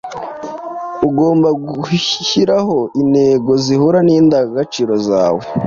Ugomba 1.07 1.49
guhyiraho 1.67 2.77
intego 3.01 3.51
zihuza 3.63 3.99
nindangagaciro 4.07 4.93
zawe 5.07 5.43